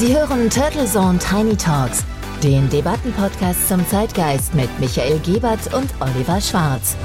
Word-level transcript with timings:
Sie 0.00 0.16
hören 0.16 0.48
Turtle 0.48 0.86
Zone 0.86 1.18
Tiny 1.18 1.54
Talks, 1.54 2.06
den 2.42 2.70
Debattenpodcast 2.70 3.68
zum 3.68 3.86
Zeitgeist 3.86 4.54
mit 4.54 4.70
Michael 4.80 5.18
Gebert 5.18 5.74
und 5.74 5.90
Oliver 6.00 6.40
Schwarz. 6.40 6.96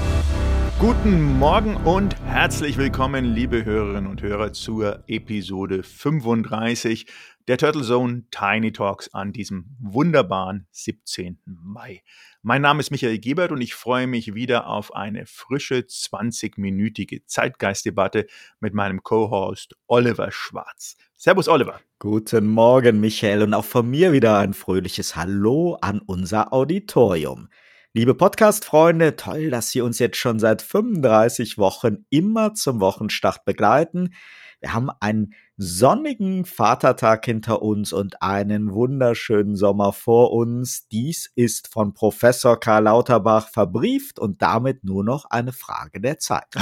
Guten 0.80 1.38
Morgen 1.38 1.76
und 1.76 2.16
herzlich 2.24 2.78
willkommen, 2.78 3.26
liebe 3.26 3.66
Hörerinnen 3.66 4.08
und 4.08 4.22
Hörer, 4.22 4.54
zur 4.54 5.04
Episode 5.08 5.84
35 5.84 7.06
der 7.50 7.58
Turtle 7.58 7.84
Zone 7.84 8.24
Tiny 8.32 8.72
Talks 8.72 9.14
an 9.14 9.34
diesem 9.34 9.76
wunderbaren 9.82 10.66
17. 10.72 11.40
Mai. 11.44 12.02
Mein 12.48 12.62
Name 12.62 12.80
ist 12.80 12.92
Michael 12.92 13.18
Gebert 13.18 13.52
und 13.52 13.60
ich 13.60 13.74
freue 13.74 14.06
mich 14.06 14.36
wieder 14.36 14.68
auf 14.68 14.94
eine 14.94 15.26
frische 15.26 15.78
20-minütige 15.78 17.26
Zeitgeistdebatte 17.26 18.28
mit 18.60 18.76
meinem 18.76 19.02
Co-Host 19.02 19.74
Oliver 19.88 20.32
Schwarz. 20.32 20.96
Servus, 21.16 21.48
Oliver. 21.48 21.80
Guten 21.98 22.46
Morgen, 22.46 23.00
Michael, 23.00 23.42
und 23.42 23.56
auch 23.56 23.66
von 23.66 23.90
mir 23.90 24.12
wieder 24.12 24.38
ein 24.38 24.54
fröhliches 24.54 25.16
Hallo 25.16 25.80
an 25.82 26.02
unser 26.06 26.54
Auditorium. 26.54 27.50
Liebe 27.94 28.14
Podcast-Freunde, 28.14 29.16
toll, 29.16 29.50
dass 29.50 29.72
Sie 29.72 29.82
uns 29.82 29.98
jetzt 29.98 30.18
schon 30.18 30.38
seit 30.38 30.62
35 30.62 31.58
Wochen 31.58 32.06
immer 32.12 32.54
zum 32.54 32.80
Wochenstart 32.80 33.44
begleiten. 33.46 34.14
Wir 34.60 34.72
haben 34.72 34.92
einen 35.00 35.34
sonnigen 35.58 36.46
Vatertag 36.46 37.26
hinter 37.26 37.62
uns 37.62 37.94
und 37.94 38.22
einen 38.22 38.74
wunderschönen 38.74 39.56
Sommer 39.56 39.94
vor 39.94 40.34
uns. 40.34 40.88
Dies 40.90 41.32
ist 41.36 41.72
von 41.72 41.94
Professor 41.94 42.60
Karl 42.60 42.84
Lauterbach 42.84 43.50
verbrieft 43.50 44.20
und 44.20 44.42
damit 44.42 44.84
nur 44.84 45.04
noch 45.04 45.26
eine 45.30 45.54
Frage 45.54 46.02
der 46.02 46.20
Zeit. 46.20 46.54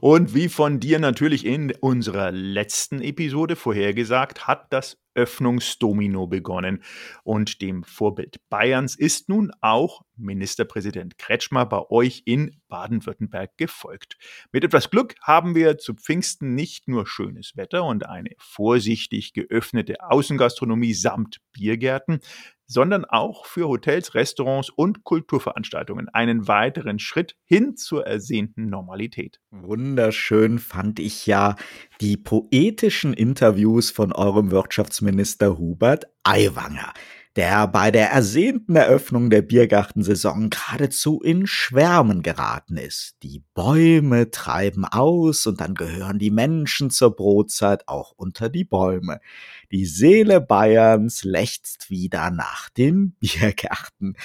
Und 0.00 0.34
wie 0.34 0.50
von 0.50 0.80
dir 0.80 0.98
natürlich 0.98 1.46
in 1.46 1.72
unserer 1.80 2.30
letzten 2.30 3.00
Episode 3.00 3.56
vorhergesagt, 3.56 4.46
hat 4.46 4.70
das 4.70 4.98
Öffnungsdomino 5.14 6.26
begonnen. 6.26 6.82
Und 7.24 7.60
dem 7.60 7.84
Vorbild 7.84 8.40
Bayerns 8.48 8.96
ist 8.96 9.28
nun 9.28 9.52
auch 9.60 10.02
Ministerpräsident 10.16 11.18
Kretschmer 11.18 11.66
bei 11.66 11.82
euch 11.90 12.22
in 12.26 12.60
Baden-Württemberg 12.68 13.56
gefolgt. 13.56 14.16
Mit 14.52 14.64
etwas 14.64 14.90
Glück 14.90 15.14
haben 15.22 15.54
wir 15.54 15.78
zu 15.78 15.94
Pfingsten 15.94 16.54
nicht 16.54 16.88
nur 16.88 17.06
schönes 17.06 17.56
Wetter 17.56 17.84
und 17.84 18.06
eine 18.06 18.30
vorsichtig 18.38 19.32
geöffnete 19.32 20.00
Außengastronomie 20.00 20.94
samt 20.94 21.38
Biergärten, 21.52 22.20
sondern 22.72 23.04
auch 23.04 23.44
für 23.44 23.68
Hotels, 23.68 24.14
Restaurants 24.14 24.70
und 24.70 25.04
Kulturveranstaltungen 25.04 26.08
einen 26.08 26.48
weiteren 26.48 26.98
Schritt 26.98 27.36
hin 27.44 27.76
zur 27.76 28.06
ersehnten 28.06 28.66
Normalität. 28.66 29.40
Wunderschön 29.50 30.58
fand 30.58 30.98
ich 30.98 31.26
ja 31.26 31.56
die 32.02 32.16
poetischen 32.16 33.14
Interviews 33.14 33.92
von 33.92 34.12
eurem 34.12 34.50
Wirtschaftsminister 34.50 35.56
Hubert 35.56 36.06
Aiwanger 36.24 36.92
der 37.36 37.66
bei 37.66 37.90
der 37.90 38.10
ersehnten 38.10 38.76
Eröffnung 38.76 39.30
der 39.30 39.40
Biergartensaison 39.40 40.50
geradezu 40.50 41.20
in 41.22 41.46
Schwärmen 41.46 42.22
geraten 42.22 42.76
ist. 42.76 43.14
Die 43.22 43.42
Bäume 43.54 44.30
treiben 44.30 44.84
aus 44.84 45.46
und 45.46 45.60
dann 45.60 45.74
gehören 45.74 46.18
die 46.18 46.30
Menschen 46.30 46.90
zur 46.90 47.16
Brotzeit 47.16 47.88
auch 47.88 48.12
unter 48.16 48.50
die 48.50 48.64
Bäume. 48.64 49.20
Die 49.70 49.86
Seele 49.86 50.42
Bayerns 50.42 51.24
lechzt 51.24 51.88
wieder 51.88 52.30
nach 52.30 52.68
den 52.68 53.12
Biergärten 53.12 54.16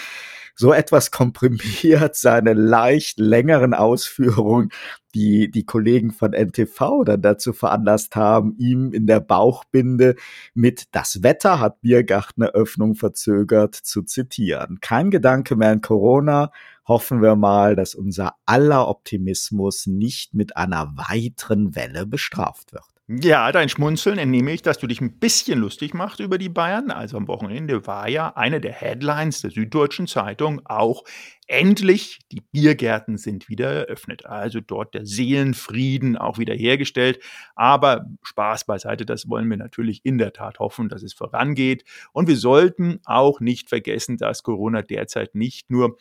so 0.57 0.73
etwas 0.73 1.11
komprimiert 1.11 2.15
seine 2.15 2.53
leicht 2.53 3.19
längeren 3.19 3.73
Ausführungen, 3.75 4.69
die 5.13 5.49
die 5.51 5.65
Kollegen 5.65 6.11
von 6.11 6.33
NTV 6.33 7.03
dann 7.05 7.21
dazu 7.21 7.53
veranlasst 7.53 8.15
haben, 8.15 8.55
ihm 8.57 8.91
in 8.91 9.05
der 9.05 9.19
Bauchbinde 9.19 10.15
mit 10.55 10.85
Das 10.91 11.21
Wetter 11.23 11.59
hat 11.59 11.81
Biergarteneröffnung 11.81 12.95
verzögert 12.95 13.75
zu 13.75 14.01
zitieren. 14.01 14.79
Kein 14.81 15.11
Gedanke 15.11 15.55
mehr 15.55 15.69
an 15.69 15.81
Corona. 15.81 16.51
Hoffen 16.87 17.21
wir 17.21 17.35
mal, 17.35 17.75
dass 17.75 17.95
unser 17.95 18.35
aller 18.45 18.87
Optimismus 18.87 19.85
nicht 19.87 20.33
mit 20.33 20.57
einer 20.57 20.93
weiteren 20.95 21.75
Welle 21.75 22.05
bestraft 22.05 22.73
wird. 22.73 22.96
Ja, 23.09 23.53
dein 23.53 23.69
Schmunzeln 23.69 24.17
entnehme 24.17 24.51
ich, 24.51 24.63
dass 24.63 24.79
du 24.79 24.87
dich 24.87 24.99
ein 24.99 25.17
bisschen 25.17 25.59
lustig 25.59 25.93
machst 25.93 26.19
über 26.19 26.37
die 26.37 26.49
Bayern. 26.49 26.91
Also 26.91 27.15
am 27.15 27.29
Wochenende 27.29 27.87
war 27.87 28.09
ja 28.09 28.35
eine 28.35 28.59
der 28.59 28.73
Headlines 28.73 29.39
der 29.39 29.51
Süddeutschen 29.51 30.07
Zeitung 30.07 30.61
auch 30.65 31.05
endlich, 31.47 32.19
die 32.33 32.41
Biergärten 32.41 33.17
sind 33.17 33.47
wieder 33.47 33.71
eröffnet. 33.71 34.25
Also 34.25 34.59
dort 34.59 34.93
der 34.93 35.05
Seelenfrieden 35.05 36.17
auch 36.17 36.37
wieder 36.37 36.53
hergestellt. 36.53 37.23
Aber 37.55 38.07
Spaß 38.23 38.65
beiseite, 38.65 39.05
das 39.05 39.29
wollen 39.29 39.49
wir 39.49 39.55
natürlich 39.55 40.01
in 40.03 40.17
der 40.17 40.33
Tat 40.33 40.59
hoffen, 40.59 40.89
dass 40.89 41.01
es 41.01 41.13
vorangeht. 41.13 41.85
Und 42.11 42.27
wir 42.27 42.35
sollten 42.35 42.99
auch 43.05 43.39
nicht 43.39 43.69
vergessen, 43.69 44.17
dass 44.17 44.43
Corona 44.43 44.81
derzeit 44.81 45.33
nicht 45.33 45.71
nur 45.71 45.97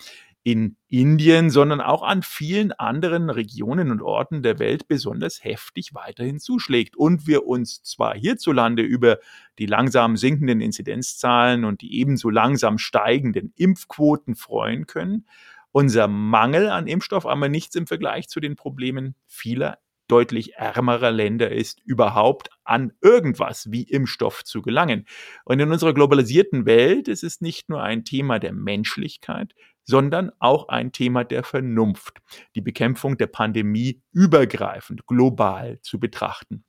in 0.47 0.77
Indien, 0.87 1.51
sondern 1.51 1.81
auch 1.81 2.05
an 2.05 2.23
vielen 2.23 2.71
anderen 2.71 3.31
Regionen 3.31 3.91
und 3.91 4.01
Orten 4.01 4.45
der 4.45 4.61
Welt 4.61 4.87
besonders 4.87 5.43
heftig 5.43 5.93
weiterhin 5.93 6.39
zuschlägt. 6.39 6.95
Und 6.95 7.27
wir 7.27 7.49
uns 7.49 7.83
zwar 7.83 8.15
hierzulande 8.15 8.85
über 8.85 9.19
die 9.59 9.67
langsam 9.67 10.17
sinkenden 10.17 10.61
Inzidenzzahlen 10.61 11.65
und 11.65 11.81
die 11.81 11.99
ebenso 11.99 12.31
langsam 12.31 12.79
steigenden 12.79 13.55
Impfquoten 13.57 14.37
freuen 14.37 14.87
können, 14.87 15.27
unser 15.73 16.07
Mangel 16.07 16.71
an 16.71 16.87
Impfstoff 16.87 17.27
aber 17.27 17.49
nichts 17.49 17.75
im 17.75 17.89
Vergleich 17.89 18.29
zu 18.29 18.39
den 18.39 18.55
Problemen 18.55 19.17
vieler 19.27 19.79
deutlich 20.09 20.55
ärmerer 20.55 21.11
Länder 21.11 21.51
ist, 21.51 21.81
überhaupt 21.85 22.51
an 22.65 22.93
irgendwas 23.01 23.71
wie 23.71 23.83
Impfstoff 23.83 24.45
zu 24.45 24.63
gelangen. 24.63 25.07
Und 25.45 25.61
in 25.61 25.71
unserer 25.71 25.95
globalisierten 25.95 26.67
Welt 26.67 27.09
ist 27.09 27.25
es 27.25 27.41
nicht 27.41 27.69
nur 27.69 27.83
ein 27.83 28.05
Thema 28.05 28.39
der 28.39 28.53
Menschlichkeit, 28.53 29.55
sondern 29.85 30.31
auch 30.39 30.69
ein 30.69 30.93
Thema 30.93 31.25
der 31.25 31.45
Vernunft, 31.45 32.19
die 32.55 32.61
Bekämpfung 32.61 33.17
der 33.17 33.29
Pandemie 33.29 34.03
übergreifend, 34.13 35.07
global 35.07 35.79
zu 35.83 36.01
betrachten. 36.01 36.65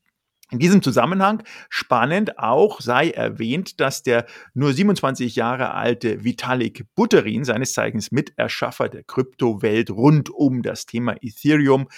In 0.49 0.59
diesem 0.59 0.81
Zusammenhang 0.81 1.43
spannend 1.69 2.39
auch 2.39 2.79
sei 2.79 3.09
erwähnt, 3.09 3.81
dass 3.81 4.01
der 4.01 4.25
nur 4.53 4.71
27 4.71 5.35
Jahre 5.35 5.73
alte 5.73 6.23
Vitalik 6.23 6.85
Buterin, 6.95 7.43
seines 7.43 7.73
Zeichens 7.73 8.11
Miterschaffer 8.11 8.87
der 8.87 9.03
Kryptowelt 9.03 9.89
rund 9.89 10.29
um 10.29 10.61
das 10.61 10.85
Thema 10.85 11.17
Ethereum, 11.21 11.89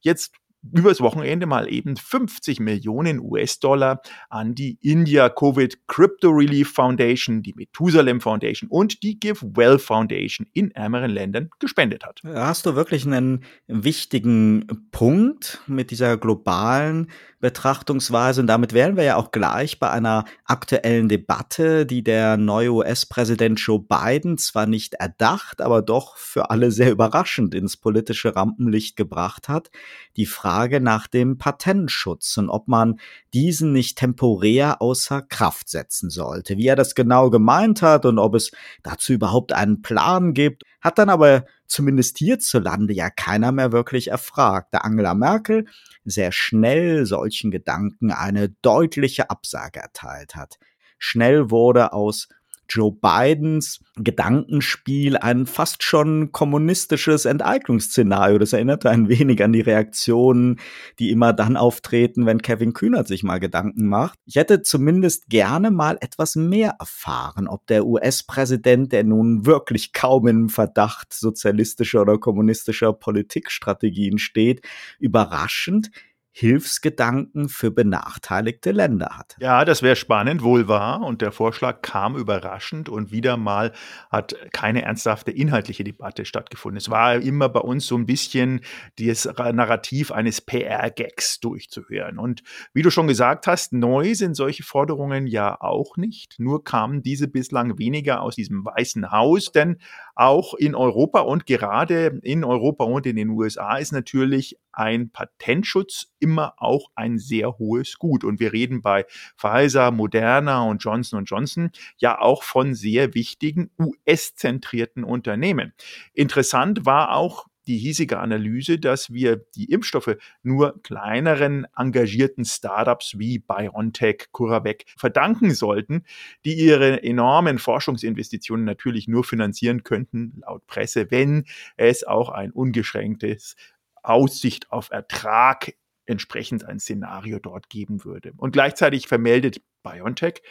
jetzt 0.00 0.34
übers 0.72 1.00
Wochenende 1.00 1.46
mal 1.46 1.72
eben 1.72 1.96
50 1.96 2.60
Millionen 2.60 3.20
US-Dollar 3.20 4.00
an 4.28 4.54
die 4.54 4.78
India 4.80 5.28
Covid 5.28 5.86
Crypto 5.86 6.30
Relief 6.30 6.72
Foundation, 6.72 7.42
die 7.42 7.54
Methusalem 7.54 8.20
Foundation 8.20 8.70
und 8.70 9.02
die 9.02 9.18
Give 9.20 9.38
Well 9.54 9.78
Foundation 9.78 10.46
in 10.52 10.70
ärmeren 10.70 11.10
Ländern 11.10 11.50
gespendet 11.58 12.04
hat. 12.04 12.20
Da 12.22 12.46
hast 12.46 12.66
du 12.66 12.74
wirklich 12.74 13.06
einen 13.06 13.44
wichtigen 13.66 14.88
Punkt 14.90 15.60
mit 15.66 15.90
dieser 15.90 16.16
globalen 16.16 17.10
Betrachtungsweise. 17.40 18.40
Und 18.40 18.46
damit 18.46 18.72
wären 18.72 18.96
wir 18.96 19.04
ja 19.04 19.16
auch 19.16 19.30
gleich 19.30 19.78
bei 19.78 19.90
einer 19.90 20.24
aktuellen 20.46 21.10
Debatte, 21.10 21.84
die 21.84 22.02
der 22.02 22.38
neue 22.38 22.72
US-Präsident 22.72 23.60
Joe 23.60 23.80
Biden 23.80 24.38
zwar 24.38 24.66
nicht 24.66 24.94
erdacht, 24.94 25.60
aber 25.60 25.82
doch 25.82 26.16
für 26.16 26.50
alle 26.50 26.70
sehr 26.70 26.90
überraschend 26.90 27.54
ins 27.54 27.76
politische 27.76 28.34
Rampenlicht 28.34 28.96
gebracht 28.96 29.48
hat. 29.48 29.70
Die 30.16 30.24
Frage 30.24 30.53
nach 30.80 31.06
dem 31.06 31.38
Patentschutz 31.38 32.36
und 32.36 32.48
ob 32.48 32.68
man 32.68 33.00
diesen 33.32 33.72
nicht 33.72 33.98
temporär 33.98 34.80
außer 34.80 35.22
Kraft 35.22 35.68
setzen 35.68 36.10
sollte. 36.10 36.56
Wie 36.56 36.66
er 36.66 36.76
das 36.76 36.94
genau 36.94 37.30
gemeint 37.30 37.82
hat 37.82 38.06
und 38.06 38.18
ob 38.18 38.34
es 38.34 38.50
dazu 38.82 39.12
überhaupt 39.12 39.52
einen 39.52 39.82
Plan 39.82 40.34
gibt, 40.34 40.62
hat 40.80 40.98
dann 40.98 41.10
aber 41.10 41.44
zumindest 41.66 42.18
hierzulande 42.18 42.94
ja 42.94 43.10
keiner 43.10 43.52
mehr 43.52 43.72
wirklich 43.72 44.08
erfragt. 44.08 44.68
Da 44.72 44.78
Angela 44.78 45.14
Merkel 45.14 45.66
sehr 46.04 46.32
schnell 46.32 47.06
solchen 47.06 47.50
Gedanken 47.50 48.12
eine 48.12 48.50
deutliche 48.62 49.30
Absage 49.30 49.80
erteilt 49.80 50.36
hat. 50.36 50.58
Schnell 50.98 51.50
wurde 51.50 51.92
aus 51.92 52.28
Joe 52.68 52.92
Bidens 52.92 53.80
Gedankenspiel 53.96 55.16
ein 55.16 55.46
fast 55.46 55.82
schon 55.82 56.32
kommunistisches 56.32 57.24
Enteignungsszenario. 57.24 58.38
Das 58.38 58.52
erinnerte 58.52 58.90
ein 58.90 59.08
wenig 59.08 59.42
an 59.42 59.52
die 59.52 59.60
Reaktionen, 59.60 60.58
die 60.98 61.10
immer 61.10 61.32
dann 61.32 61.56
auftreten, 61.56 62.26
wenn 62.26 62.42
Kevin 62.42 62.72
Kühnert 62.72 63.06
sich 63.06 63.22
mal 63.22 63.38
Gedanken 63.38 63.86
macht. 63.86 64.18
Ich 64.26 64.36
hätte 64.36 64.62
zumindest 64.62 65.28
gerne 65.28 65.70
mal 65.70 65.96
etwas 66.00 66.34
mehr 66.34 66.76
erfahren, 66.80 67.46
ob 67.46 67.66
der 67.68 67.86
US-Präsident, 67.86 68.92
der 68.92 69.04
nun 69.04 69.46
wirklich 69.46 69.92
kaum 69.92 70.26
im 70.26 70.48
Verdacht 70.48 71.12
sozialistischer 71.12 72.02
oder 72.02 72.18
kommunistischer 72.18 72.92
Politikstrategien 72.92 74.18
steht, 74.18 74.66
überraschend 74.98 75.90
Hilfsgedanken 76.36 77.48
für 77.48 77.70
benachteiligte 77.70 78.72
Länder 78.72 79.10
hat. 79.16 79.36
Ja, 79.38 79.64
das 79.64 79.84
wäre 79.84 79.94
spannend, 79.94 80.42
wohl 80.42 80.66
wahr. 80.66 81.02
Und 81.02 81.22
der 81.22 81.30
Vorschlag 81.30 81.80
kam 81.80 82.16
überraschend 82.16 82.88
und 82.88 83.12
wieder 83.12 83.36
mal 83.36 83.72
hat 84.10 84.34
keine 84.52 84.82
ernsthafte 84.82 85.30
inhaltliche 85.30 85.84
Debatte 85.84 86.24
stattgefunden. 86.24 86.76
Es 86.76 86.90
war 86.90 87.14
immer 87.14 87.48
bei 87.48 87.60
uns 87.60 87.86
so 87.86 87.96
ein 87.96 88.06
bisschen 88.06 88.62
das 88.98 89.26
Narrativ 89.26 90.10
eines 90.10 90.40
PR-Gags 90.40 91.38
durchzuhören. 91.38 92.18
Und 92.18 92.42
wie 92.72 92.82
du 92.82 92.90
schon 92.90 93.06
gesagt 93.06 93.46
hast, 93.46 93.72
neu 93.72 94.16
sind 94.16 94.34
solche 94.34 94.64
Forderungen 94.64 95.28
ja 95.28 95.60
auch 95.60 95.96
nicht. 95.96 96.40
Nur 96.40 96.64
kamen 96.64 97.04
diese 97.04 97.28
bislang 97.28 97.78
weniger 97.78 98.22
aus 98.22 98.34
diesem 98.34 98.64
Weißen 98.64 99.12
Haus, 99.12 99.52
denn 99.52 99.76
auch 100.16 100.54
in 100.54 100.74
Europa 100.74 101.20
und 101.20 101.46
gerade 101.46 102.18
in 102.22 102.42
Europa 102.42 102.82
und 102.82 103.06
in 103.06 103.14
den 103.14 103.28
USA 103.28 103.76
ist 103.76 103.92
natürlich 103.92 104.58
ein 104.76 105.10
Patentschutz 105.10 106.12
immer 106.18 106.54
auch 106.58 106.90
ein 106.94 107.18
sehr 107.18 107.58
hohes 107.58 107.98
Gut. 107.98 108.24
Und 108.24 108.40
wir 108.40 108.52
reden 108.52 108.82
bei 108.82 109.06
Pfizer, 109.38 109.90
Moderna 109.90 110.62
und 110.62 110.82
Johnson 110.82 111.24
Johnson 111.24 111.70
ja 111.96 112.20
auch 112.20 112.42
von 112.42 112.74
sehr 112.74 113.14
wichtigen 113.14 113.70
US-zentrierten 113.78 115.04
Unternehmen. 115.04 115.72
Interessant 116.12 116.86
war 116.86 117.14
auch 117.16 117.46
die 117.66 117.78
hiesige 117.78 118.18
Analyse, 118.18 118.78
dass 118.78 119.12
wir 119.12 119.36
die 119.54 119.70
Impfstoffe 119.70 120.16
nur 120.42 120.82
kleineren 120.82 121.66
engagierten 121.76 122.44
Startups 122.44 123.18
wie 123.18 123.38
BioNTech, 123.38 124.26
CuraVac 124.32 124.84
verdanken 124.96 125.54
sollten, 125.54 126.04
die 126.44 126.54
ihre 126.54 127.02
enormen 127.02 127.58
Forschungsinvestitionen 127.58 128.64
natürlich 128.64 129.08
nur 129.08 129.24
finanzieren 129.24 129.82
könnten, 129.82 130.42
laut 130.46 130.66
Presse, 130.66 131.10
wenn 131.10 131.44
es 131.76 132.04
auch 132.04 132.28
ein 132.28 132.50
ungeschränktes 132.50 133.56
Aussicht 134.04 134.70
auf 134.70 134.90
Ertrag 134.90 135.74
entsprechend 136.06 136.64
ein 136.64 136.78
Szenario 136.78 137.38
dort 137.38 137.70
geben 137.70 138.04
würde. 138.04 138.32
Und 138.36 138.52
gleichzeitig 138.52 139.08
vermeldet 139.08 139.62
BioNTech 139.82 140.42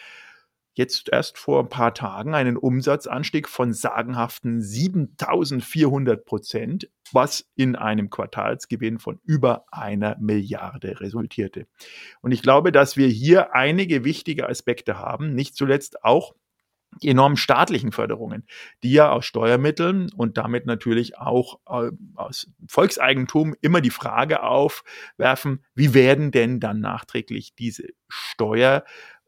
jetzt 0.76 1.10
erst 1.10 1.38
vor 1.38 1.60
ein 1.60 1.70
paar 1.70 1.94
Tagen 1.94 2.34
einen 2.34 2.58
Umsatzanstieg 2.58 3.48
von 3.48 3.74
sagenhaften 3.74 4.62
7400 4.62 6.26
Prozent, 6.26 6.90
was 7.12 7.48
in 7.56 7.76
einem 7.76 8.10
Quartalsgewinn 8.10 9.00
von 9.00 9.20
über 9.24 9.66
einer 9.72 10.18
Milliarde 10.20 11.00
resultierte. 11.00 11.68
Und 12.22 12.32
ich 12.32 12.42
glaube, 12.42 12.72
dass 12.72 12.98
wir 12.98 13.08
hier 13.08 13.54
einige 13.54 14.04
wichtige 14.04 14.50
Aspekte 14.50 14.98
haben, 14.98 15.36
nicht 15.36 15.56
zuletzt 15.56 16.04
auch 16.04 16.34
die 17.02 17.10
enormen 17.10 17.38
staatlichen 17.38 17.92
Förderungen, 17.92 18.46
die 18.84 18.92
ja 18.92 19.12
aus 19.12 19.26
Steuermitteln 19.26 20.12
und 20.16 20.38
damit 20.38 20.66
natürlich 20.66 21.18
auch 21.18 21.60
äh, 21.68 21.92
aus 22.16 22.48
Volkseigentum 22.68 23.56
immer 23.62 23.82
die 23.82 23.90
Frage 23.90 24.44
aufwerfen, 24.44 25.64
wie 25.76 25.94
werden 25.94 26.32
denn 26.32 26.60
dann 26.60 26.80
nachträglich 26.80 27.56
diese 27.56 27.88
Steuer 28.08 28.84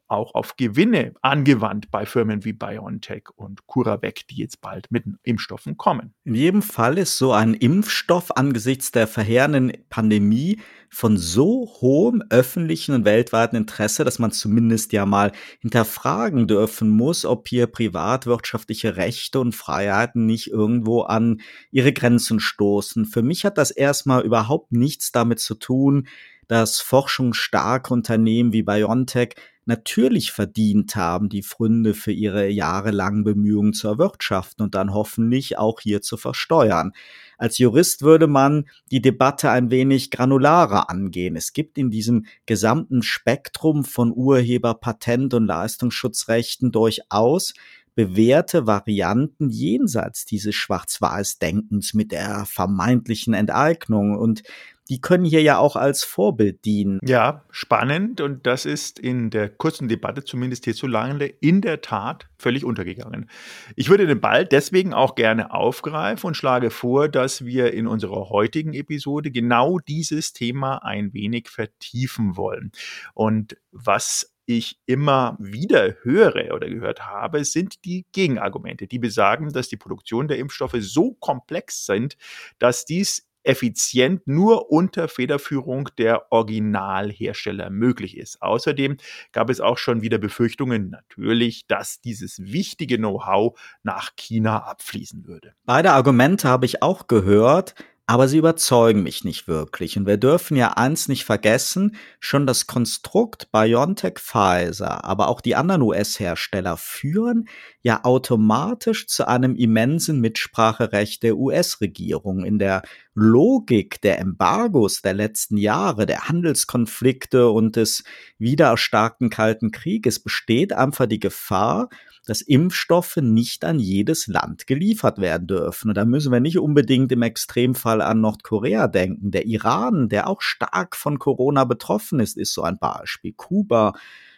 auch 0.07 0.35
auf 0.35 0.55
Gewinne 0.57 1.13
angewandt 1.21 1.89
bei 1.91 2.05
Firmen 2.05 2.45
wie 2.45 2.53
BioNTech 2.53 3.23
und 3.35 3.65
CuraVac, 3.67 4.27
die 4.29 4.37
jetzt 4.37 4.61
bald 4.61 4.91
mit 4.91 5.05
Impfstoffen 5.23 5.77
kommen. 5.77 6.13
In 6.23 6.35
jedem 6.35 6.61
Fall 6.61 6.97
ist 6.97 7.17
so 7.17 7.31
ein 7.31 7.53
Impfstoff 7.53 8.35
angesichts 8.35 8.91
der 8.91 9.07
verheerenden 9.07 9.73
Pandemie 9.89 10.59
von 10.89 11.17
so 11.17 11.67
hohem 11.81 12.23
öffentlichen 12.29 12.95
und 12.95 13.05
weltweiten 13.05 13.57
Interesse, 13.57 14.05
dass 14.05 14.19
man 14.19 14.31
zumindest 14.31 14.93
ja 14.93 15.05
mal 15.05 15.31
hinterfragen 15.59 16.47
dürfen 16.47 16.89
muss, 16.89 17.25
ob 17.25 17.47
hier 17.47 17.67
privatwirtschaftliche 17.67 18.95
Rechte 18.95 19.39
und 19.39 19.53
Freiheiten 19.53 20.25
nicht 20.25 20.51
irgendwo 20.51 21.01
an 21.01 21.41
ihre 21.71 21.91
Grenzen 21.91 22.39
stoßen. 22.39 23.05
Für 23.05 23.23
mich 23.23 23.43
hat 23.43 23.57
das 23.57 23.71
erstmal 23.71 24.23
überhaupt 24.23 24.71
nichts 24.71 25.11
damit 25.11 25.39
zu 25.39 25.55
tun, 25.55 26.07
dass 26.47 26.79
forschungsstarke 26.79 27.93
Unternehmen 27.93 28.53
wie 28.53 28.63
BioNTech 28.63 29.35
natürlich 29.65 30.31
verdient 30.31 30.95
haben, 30.95 31.29
die 31.29 31.41
Fründe 31.41 31.93
für 31.93 32.11
ihre 32.11 32.47
jahrelangen 32.47 33.23
Bemühungen 33.23 33.73
zu 33.73 33.87
erwirtschaften 33.87 34.63
und 34.63 34.75
dann 34.75 34.93
hoffentlich 34.93 35.57
auch 35.57 35.79
hier 35.79 36.01
zu 36.01 36.17
versteuern. 36.17 36.91
Als 37.37 37.57
Jurist 37.57 38.01
würde 38.01 38.27
man 38.27 38.65
die 38.91 39.01
Debatte 39.01 39.49
ein 39.49 39.71
wenig 39.71 40.11
granularer 40.11 40.89
angehen. 40.89 41.35
Es 41.35 41.53
gibt 41.53 41.77
in 41.77 41.89
diesem 41.89 42.25
gesamten 42.45 43.01
Spektrum 43.01 43.83
von 43.83 44.13
Urheber, 44.15 44.73
Patent- 44.75 45.33
und 45.33 45.45
Leistungsschutzrechten 45.45 46.71
durchaus 46.71 47.53
bewährte 47.95 48.67
Varianten 48.67 49.49
jenseits 49.49 50.25
dieses 50.25 50.53
Schwarz-Weiß-Denkens 50.53 51.93
mit 51.93 52.11
der 52.11 52.45
vermeintlichen 52.45 53.33
Enteignung. 53.33 54.17
Und 54.17 54.43
die 54.89 55.01
können 55.01 55.25
hier 55.25 55.41
ja 55.41 55.57
auch 55.57 55.75
als 55.75 56.03
Vorbild 56.03 56.63
dienen. 56.63 56.99
Ja, 57.03 57.43
spannend. 57.49 58.21
Und 58.21 58.45
das 58.45 58.65
ist 58.65 58.99
in 58.99 59.31
der 59.31 59.49
kurzen 59.49 59.87
Debatte, 59.87 60.23
zumindest 60.23 60.65
hierzulande, 60.65 61.25
in 61.25 61.61
der 61.61 61.81
Tat 61.81 62.27
völlig 62.37 62.63
untergegangen. 62.63 63.29
Ich 63.75 63.89
würde 63.89 64.05
den 64.05 64.21
Ball 64.21 64.45
deswegen 64.45 64.93
auch 64.93 65.15
gerne 65.15 65.51
aufgreifen 65.51 66.27
und 66.27 66.37
schlage 66.37 66.69
vor, 66.69 67.09
dass 67.09 67.45
wir 67.45 67.73
in 67.73 67.87
unserer 67.87 68.29
heutigen 68.29 68.73
Episode 68.73 69.31
genau 69.31 69.79
dieses 69.79 70.33
Thema 70.33 70.83
ein 70.83 71.13
wenig 71.13 71.49
vertiefen 71.49 72.37
wollen. 72.37 72.71
Und 73.13 73.57
was 73.71 74.35
ich 74.45 74.77
immer 74.85 75.35
wieder 75.39 75.95
höre 76.03 76.53
oder 76.53 76.69
gehört 76.69 77.07
habe, 77.07 77.43
sind 77.45 77.83
die 77.85 78.05
Gegenargumente, 78.11 78.85
die 78.87 78.99
besagen, 78.99 79.51
dass 79.51 79.69
die 79.69 79.77
Produktion 79.77 80.27
der 80.27 80.37
Impfstoffe 80.37 80.77
so 80.79 81.13
komplex 81.13 81.85
sind, 81.85 82.15
dass 82.59 82.85
dies 82.85 83.27
effizient 83.45 84.27
nur 84.27 84.71
unter 84.71 85.07
Federführung 85.07 85.89
der 85.97 86.31
Originalhersteller 86.31 87.69
möglich 87.69 88.17
ist. 88.17 88.41
Außerdem 88.41 88.97
gab 89.31 89.49
es 89.49 89.61
auch 89.61 89.77
schon 89.77 90.01
wieder 90.01 90.17
Befürchtungen 90.17 90.89
natürlich, 90.89 91.67
dass 91.67 92.01
dieses 92.01 92.39
wichtige 92.39 92.97
Know-how 92.97 93.59
nach 93.83 94.15
China 94.15 94.63
abfließen 94.63 95.25
würde. 95.27 95.53
Beide 95.65 95.91
Argumente 95.91 96.49
habe 96.49 96.65
ich 96.65 96.81
auch 96.81 97.07
gehört 97.07 97.75
aber 98.07 98.27
sie 98.27 98.37
überzeugen 98.37 99.01
mich 99.01 99.23
nicht 99.23 99.47
wirklich. 99.47 99.97
Und 99.97 100.05
wir 100.05 100.17
dürfen 100.17 100.55
ja 100.55 100.73
eins 100.73 101.07
nicht 101.07 101.25
vergessen, 101.25 101.95
schon 102.19 102.45
das 102.45 102.67
Konstrukt 102.67 103.51
BioNTech 103.51 104.19
Pfizer, 104.19 105.03
aber 105.03 105.27
auch 105.27 105.41
die 105.41 105.55
anderen 105.55 105.81
US-Hersteller 105.81 106.77
führen 106.77 107.47
ja 107.81 108.03
automatisch 108.03 109.07
zu 109.07 109.27
einem 109.27 109.55
immensen 109.55 110.21
Mitspracherecht 110.21 111.23
der 111.23 111.35
US-Regierung. 111.37 112.45
In 112.45 112.59
der 112.59 112.83
Logik 113.15 114.01
der 114.01 114.19
Embargos 114.19 115.01
der 115.01 115.15
letzten 115.15 115.57
Jahre, 115.57 116.05
der 116.05 116.27
Handelskonflikte 116.27 117.49
und 117.49 117.75
des 117.75 118.03
wiedererstarkten 118.37 119.31
Kalten 119.31 119.71
Krieges 119.71 120.19
besteht 120.19 120.73
einfach 120.73 121.07
die 121.07 121.19
Gefahr, 121.19 121.89
dass 122.25 122.41
Impfstoffe 122.41 123.17
nicht 123.17 123.63
an 123.65 123.79
jedes 123.79 124.27
Land 124.27 124.67
geliefert 124.67 125.19
werden 125.19 125.47
dürfen. 125.47 125.89
Und 125.89 125.95
da 125.95 126.05
müssen 126.05 126.31
wir 126.31 126.39
nicht 126.39 126.57
unbedingt 126.57 127.11
im 127.11 127.21
Extremfall 127.21 128.01
an 128.01 128.21
Nordkorea 128.21 128.87
denken. 128.87 129.31
Der 129.31 129.45
Iran, 129.45 130.09
der 130.09 130.27
auch 130.27 130.41
stark 130.41 130.95
von 130.95 131.19
Corona 131.19 131.65
betroffen 131.65 132.19
ist, 132.19 132.37
ist 132.37 132.53
so 132.53 132.63
ein 132.63 132.77
Beispiel. 132.77 133.33
Kuba 133.33 133.93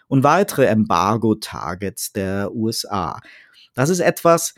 und 0.08 0.24
weitere 0.24 0.66
Embargo-Targets 0.66 2.14
der 2.14 2.54
USA. 2.54 3.20
Das 3.74 3.90
ist 3.90 4.00
etwas, 4.00 4.56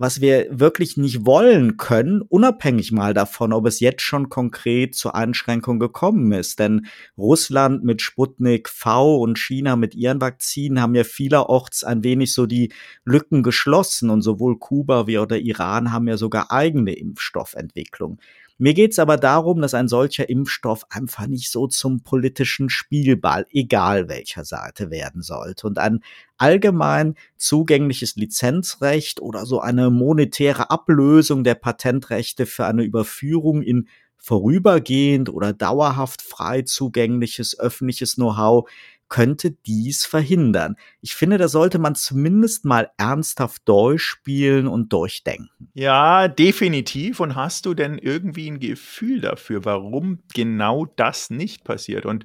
was 0.00 0.22
wir 0.22 0.46
wirklich 0.50 0.96
nicht 0.96 1.26
wollen 1.26 1.76
können, 1.76 2.22
unabhängig 2.22 2.90
mal 2.90 3.12
davon, 3.12 3.52
ob 3.52 3.66
es 3.66 3.80
jetzt 3.80 4.00
schon 4.00 4.30
konkret 4.30 4.94
zur 4.94 5.14
Einschränkung 5.14 5.78
gekommen 5.78 6.32
ist. 6.32 6.58
Denn 6.58 6.86
Russland 7.18 7.84
mit 7.84 8.00
Sputnik 8.00 8.70
V 8.70 9.18
und 9.18 9.38
China 9.38 9.76
mit 9.76 9.94
ihren 9.94 10.22
Vakzinen 10.22 10.80
haben 10.80 10.94
ja 10.94 11.04
vielerorts 11.04 11.84
ein 11.84 12.02
wenig 12.02 12.32
so 12.32 12.46
die 12.46 12.72
Lücken 13.04 13.42
geschlossen 13.42 14.08
und 14.08 14.22
sowohl 14.22 14.58
Kuba 14.58 15.06
wie 15.06 15.18
auch 15.18 15.26
der 15.26 15.42
Iran 15.42 15.92
haben 15.92 16.08
ja 16.08 16.16
sogar 16.16 16.50
eigene 16.50 16.94
Impfstoffentwicklung. 16.94 18.20
Mir 18.62 18.74
geht's 18.74 18.98
aber 18.98 19.16
darum, 19.16 19.62
dass 19.62 19.72
ein 19.72 19.88
solcher 19.88 20.28
Impfstoff 20.28 20.84
einfach 20.90 21.26
nicht 21.26 21.50
so 21.50 21.66
zum 21.66 22.02
politischen 22.02 22.68
Spielball, 22.68 23.46
egal 23.50 24.10
welcher 24.10 24.44
Seite, 24.44 24.90
werden 24.90 25.22
sollte. 25.22 25.66
Und 25.66 25.78
ein 25.78 26.00
allgemein 26.36 27.14
zugängliches 27.38 28.16
Lizenzrecht 28.16 29.22
oder 29.22 29.46
so 29.46 29.60
eine 29.60 29.88
monetäre 29.88 30.70
Ablösung 30.70 31.42
der 31.42 31.54
Patentrechte 31.54 32.44
für 32.44 32.66
eine 32.66 32.82
Überführung 32.82 33.62
in 33.62 33.88
vorübergehend 34.18 35.30
oder 35.30 35.54
dauerhaft 35.54 36.20
frei 36.20 36.60
zugängliches 36.60 37.58
öffentliches 37.58 38.16
Know-how 38.16 38.68
könnte 39.10 39.50
dies 39.50 40.06
verhindern. 40.06 40.76
Ich 41.02 41.14
finde, 41.14 41.36
da 41.36 41.48
sollte 41.48 41.78
man 41.78 41.94
zumindest 41.94 42.64
mal 42.64 42.90
ernsthaft 42.96 43.68
durchspielen 43.68 44.66
und 44.66 44.92
durchdenken. 44.92 45.68
Ja, 45.74 46.28
definitiv. 46.28 47.20
Und 47.20 47.34
hast 47.34 47.66
du 47.66 47.74
denn 47.74 47.98
irgendwie 47.98 48.50
ein 48.50 48.60
Gefühl 48.60 49.20
dafür, 49.20 49.64
warum 49.64 50.20
genau 50.32 50.86
das 50.86 51.28
nicht 51.28 51.64
passiert? 51.64 52.06
Und 52.06 52.24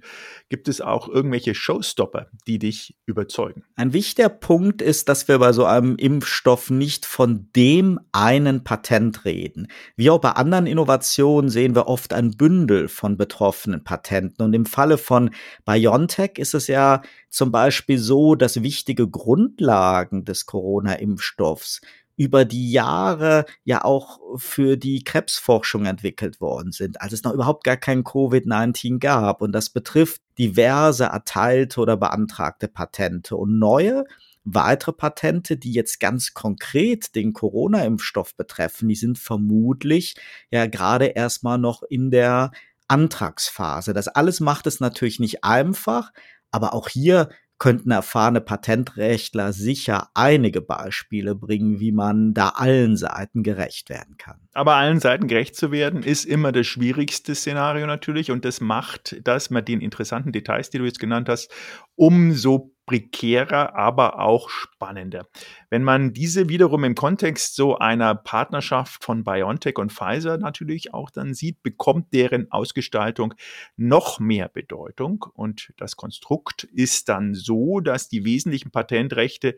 gibt 0.50 0.68
es 0.68 0.80
auch 0.80 1.10
irgendwelche 1.10 1.56
Showstopper, 1.56 2.28
die 2.48 2.60
dich 2.60 2.96
überzeugen? 3.06 3.64
Ein 3.76 3.94
wichtiger 3.94 4.30
Punkt 4.30 4.82
ist, 4.82 5.10
dass 5.10 5.28
wir 5.28 5.40
bei 5.40 5.54
so 5.54 5.66
einem 5.66 5.96
Impfstoff 5.98 6.70
nicht 6.70 7.06
von 7.06 7.50
dem 7.56 8.00
einen 8.12 8.64
Patent 8.64 9.26
reden. 9.26 9.68
Wie 9.96 10.10
auch 10.10 10.20
bei 10.20 10.32
anderen 10.32 10.68
Innovationen 10.68 11.50
sehen 11.50 11.76
wir 11.76 11.88
oft 11.88 12.14
ein 12.14 12.32
Bündel 12.32 12.88
von 12.88 13.18
betroffenen 13.18 13.84
Patenten. 13.84 14.44
Und 14.44 14.54
im 14.54 14.66
Falle 14.66 14.98
von 15.00 15.32
BioNTech 15.66 16.38
ist 16.38 16.54
es 16.54 16.68
ja 16.76 17.02
zum 17.30 17.52
Beispiel 17.52 17.98
so, 17.98 18.36
dass 18.36 18.62
wichtige 18.62 19.08
Grundlagen 19.08 20.26
des 20.26 20.46
Corona-Impfstoffs 20.46 21.82
über 22.18 22.46
die 22.46 22.72
Jahre 22.72 23.46
ja 23.64 23.84
auch 23.84 24.20
für 24.38 24.78
die 24.78 25.04
Krebsforschung 25.04 25.86
entwickelt 25.86 26.40
worden 26.40 26.72
sind, 26.72 27.02
als 27.02 27.14
es 27.14 27.24
noch 27.24 27.34
überhaupt 27.34 27.64
gar 27.64 27.78
kein 27.78 28.04
Covid-19 28.04 29.00
gab. 29.00 29.42
Und 29.42 29.52
das 29.52 29.70
betrifft 29.70 30.22
diverse 30.38 31.06
erteilte 31.06 31.82
oder 31.82 31.98
beantragte 31.98 32.68
Patente. 32.68 33.36
Und 33.36 33.60
neue, 33.60 34.06
weitere 34.46 34.94
Patente, 34.94 35.58
die 35.58 35.74
jetzt 35.74 36.00
ganz 36.00 36.34
konkret 36.34 37.16
den 37.16 37.34
Corona-Impfstoff 37.34 38.36
betreffen, 38.36 38.88
die 38.88 38.96
sind 38.96 39.18
vermutlich 39.18 40.16
ja 40.52 40.68
gerade 40.68 41.08
erstmal 41.08 41.58
noch 41.58 41.84
in 41.84 42.12
der 42.12 42.52
Antragsphase. 42.88 43.94
Das 43.94 44.08
alles 44.08 44.40
macht 44.40 44.68
es 44.68 44.80
natürlich 44.80 45.20
nicht 45.20 45.44
einfach, 45.44 46.12
aber 46.56 46.74
auch 46.74 46.88
hier 46.88 47.28
könnten 47.58 47.92
erfahrene 47.92 48.42
Patentrechtler 48.42 49.54
sicher 49.54 50.10
einige 50.14 50.62
Beispiele 50.62 51.36
bringen, 51.36 51.80
wie 51.80 51.92
man 51.92 52.34
da 52.34 52.50
allen 52.50 52.98
Seiten 52.98 53.44
gerecht 53.44 53.90
werden 53.90 54.18
kann. 54.18 54.40
Aber 54.54 54.76
allen 54.76 55.00
Seiten 55.00 55.28
gerecht 55.28 55.56
zu 55.56 55.72
werden, 55.72 56.04
ist 56.04 56.26
immer 56.26 56.52
das 56.52 56.68
schwierigste 56.68 57.34
Szenario 57.34 57.88
natürlich 57.88 58.32
und 58.32 58.44
das 58.44 58.60
macht 58.60 59.22
das 59.24 59.50
mit 59.50 59.68
den 59.68 59.80
interessanten 59.80 60.32
Details, 60.32 60.70
die 60.70 60.80
du 60.80 60.86
jetzt 60.86 61.00
genannt 61.00 61.30
hast, 61.30 61.50
umso 61.96 62.75
prekärer, 62.86 63.76
aber 63.76 64.20
auch 64.20 64.50
spannender. 64.50 65.28
Wenn 65.70 65.84
man 65.84 66.14
diese 66.14 66.50
wiederum 66.50 66.84
im 66.84 66.96
Kontext 66.96 67.56
so 67.56 67.78
einer 67.78 68.16
Partnerschaft 68.16 69.04
von 69.04 69.24
BioNTech 69.24 69.78
und 69.78 69.92
Pfizer 69.92 70.38
natürlich 70.38 70.94
auch 70.94 71.10
dann 71.10 71.34
sieht, 71.34 71.64
bekommt 71.64 72.14
deren 72.14 72.52
Ausgestaltung 72.52 73.34
noch 73.76 74.20
mehr 74.20 74.50
Bedeutung. 74.50 75.26
Und 75.34 75.74
das 75.78 75.96
Konstrukt 75.96 76.64
ist 76.64 77.10
dann 77.10 77.34
so, 77.34 77.80
dass 77.80 78.08
die 78.08 78.24
wesentlichen 78.24 78.72
Patentrechte 78.72 79.58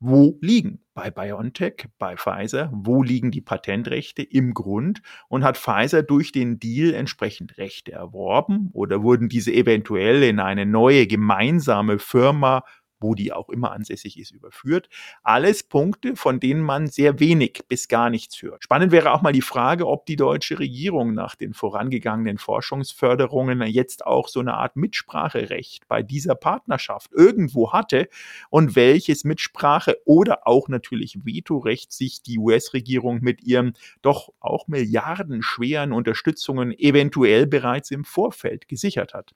wo 0.00 0.38
liegen? 0.40 0.84
Bei 0.94 1.10
BioNTech, 1.10 1.88
bei 1.98 2.16
Pfizer, 2.16 2.70
wo 2.72 3.02
liegen 3.02 3.30
die 3.30 3.40
Patentrechte 3.40 4.22
im 4.22 4.54
Grund? 4.54 5.00
Und 5.28 5.44
hat 5.44 5.56
Pfizer 5.56 6.02
durch 6.02 6.32
den 6.32 6.58
Deal 6.58 6.94
entsprechend 6.94 7.58
Rechte 7.58 7.92
erworben 7.92 8.70
oder 8.72 9.02
wurden 9.02 9.28
diese 9.28 9.52
eventuell 9.52 10.22
in 10.22 10.40
eine 10.40 10.66
neue 10.66 11.06
gemeinsame 11.06 11.98
Firma 11.98 12.64
wo 13.00 13.14
die 13.14 13.32
auch 13.32 13.48
immer 13.48 13.72
ansässig 13.72 14.18
ist, 14.18 14.32
überführt. 14.32 14.88
Alles 15.22 15.62
Punkte, 15.62 16.16
von 16.16 16.40
denen 16.40 16.62
man 16.62 16.86
sehr 16.88 17.20
wenig 17.20 17.62
bis 17.68 17.88
gar 17.88 18.10
nichts 18.10 18.40
hört. 18.42 18.64
Spannend 18.64 18.92
wäre 18.92 19.12
auch 19.12 19.22
mal 19.22 19.32
die 19.32 19.42
Frage, 19.42 19.86
ob 19.86 20.06
die 20.06 20.16
deutsche 20.16 20.58
Regierung 20.58 21.14
nach 21.14 21.34
den 21.34 21.54
vorangegangenen 21.54 22.38
Forschungsförderungen 22.38 23.62
jetzt 23.62 24.06
auch 24.06 24.28
so 24.28 24.40
eine 24.40 24.54
Art 24.54 24.76
Mitspracherecht 24.76 25.86
bei 25.88 26.02
dieser 26.02 26.34
Partnerschaft 26.34 27.12
irgendwo 27.12 27.72
hatte 27.72 28.08
und 28.50 28.76
welches 28.76 29.24
Mitsprache 29.24 29.98
oder 30.04 30.46
auch 30.46 30.68
natürlich 30.68 31.18
Vetorecht 31.24 31.92
sich 31.92 32.22
die 32.22 32.38
US-Regierung 32.38 33.20
mit 33.20 33.42
ihren 33.42 33.74
doch 34.02 34.30
auch 34.40 34.68
milliardenschweren 34.68 35.92
Unterstützungen 35.92 36.72
eventuell 36.78 37.46
bereits 37.46 37.90
im 37.90 38.04
Vorfeld 38.04 38.68
gesichert 38.68 39.14
hat. 39.14 39.34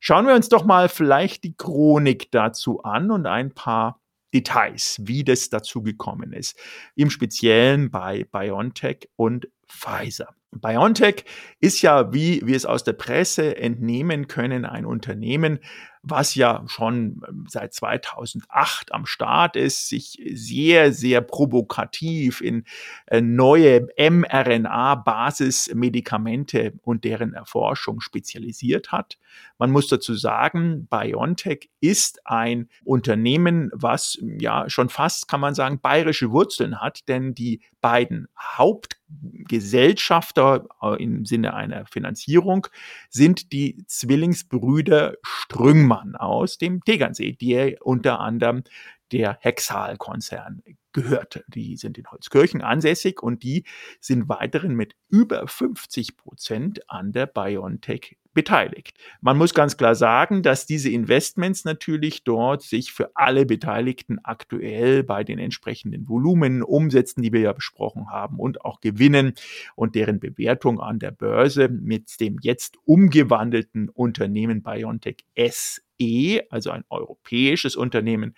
Schauen 0.00 0.26
wir 0.26 0.34
uns 0.34 0.48
doch 0.48 0.64
mal 0.64 0.88
vielleicht 0.88 1.44
die 1.44 1.56
Chronik 1.56 2.30
dazu 2.30 2.82
an 2.82 3.10
und 3.10 3.26
ein 3.26 3.52
paar 3.54 4.00
Details, 4.34 4.98
wie 5.02 5.24
das 5.24 5.48
dazu 5.48 5.82
gekommen 5.82 6.32
ist. 6.32 6.58
Im 6.94 7.10
Speziellen 7.10 7.90
bei 7.90 8.24
BioNTech 8.24 9.08
und 9.16 9.48
Pfizer. 9.66 10.34
BioNTech 10.52 11.24
ist 11.60 11.82
ja, 11.82 12.12
wie 12.12 12.42
wir 12.44 12.56
es 12.56 12.66
aus 12.66 12.84
der 12.84 12.92
Presse 12.92 13.56
entnehmen 13.56 14.26
können, 14.26 14.64
ein 14.64 14.86
Unternehmen, 14.86 15.58
was 16.08 16.34
ja 16.34 16.64
schon 16.66 17.20
ähm, 17.28 17.44
seit 17.48 17.74
2008 17.74 18.94
am 18.94 19.04
Start 19.06 19.56
ist, 19.56 19.88
sich 19.88 20.22
sehr, 20.32 20.92
sehr 20.92 21.20
provokativ 21.20 22.40
in 22.40 22.64
äh, 23.06 23.20
neue 23.20 23.88
mRNA-Basismedikamente 23.98 26.74
und 26.82 27.02
deren 27.04 27.34
Erforschung 27.34 28.00
spezialisiert 28.00 28.92
hat. 28.92 29.18
Man 29.58 29.72
muss 29.72 29.88
dazu 29.88 30.14
sagen, 30.14 30.86
BioNTech 30.88 31.68
ist 31.80 32.24
ein 32.26 32.68
Unternehmen, 32.84 33.70
was 33.74 34.18
ja 34.38 34.70
schon 34.70 34.88
fast, 34.88 35.26
kann 35.28 35.40
man 35.40 35.54
sagen, 35.54 35.80
bayerische 35.80 36.30
Wurzeln 36.30 36.80
hat, 36.80 37.08
denn 37.08 37.34
die 37.34 37.60
beiden 37.86 38.26
Hauptgesellschafter 38.36 40.66
äh, 40.82 41.00
im 41.00 41.24
Sinne 41.24 41.54
einer 41.54 41.86
Finanzierung 41.86 42.66
sind 43.10 43.52
die 43.52 43.84
Zwillingsbrüder 43.86 45.14
Strüngmann 45.22 46.16
aus 46.16 46.58
dem 46.58 46.82
Tegernsee, 46.82 47.30
die 47.30 47.76
unter 47.80 48.18
anderem 48.18 48.64
der 49.12 49.38
Hexal-Konzern 49.40 50.64
gehört. 50.92 51.44
Die 51.46 51.76
sind 51.76 51.96
in 51.96 52.10
Holzkirchen 52.10 52.60
ansässig 52.60 53.22
und 53.22 53.44
die 53.44 53.62
sind 54.00 54.28
weiterhin 54.28 54.74
mit 54.74 54.96
über 55.08 55.46
50 55.46 56.16
Prozent 56.16 56.90
an 56.90 57.12
der 57.12 57.26
BioNTech 57.26 58.16
beteiligt. 58.36 58.96
Man 59.22 59.38
muss 59.38 59.54
ganz 59.54 59.76
klar 59.76 59.96
sagen, 59.96 60.42
dass 60.42 60.66
diese 60.66 60.90
Investments 60.90 61.64
natürlich 61.64 62.22
dort 62.22 62.62
sich 62.62 62.92
für 62.92 63.10
alle 63.16 63.46
Beteiligten 63.46 64.18
aktuell 64.22 65.02
bei 65.02 65.24
den 65.24 65.40
entsprechenden 65.40 66.06
Volumen, 66.08 66.62
Umsätzen, 66.62 67.22
die 67.22 67.32
wir 67.32 67.40
ja 67.40 67.52
besprochen 67.54 68.10
haben 68.10 68.38
und 68.38 68.64
auch 68.64 68.80
Gewinnen 68.80 69.32
und 69.74 69.94
deren 69.94 70.20
Bewertung 70.20 70.78
an 70.80 70.98
der 70.98 71.12
Börse 71.12 71.68
mit 71.68 72.20
dem 72.20 72.36
jetzt 72.42 72.76
umgewandelten 72.84 73.88
Unternehmen 73.88 74.62
BioNTech 74.62 75.24
SE, 75.34 76.42
also 76.50 76.70
ein 76.70 76.84
europäisches 76.90 77.74
Unternehmen, 77.74 78.36